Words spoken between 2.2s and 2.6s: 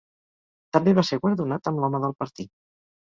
partit.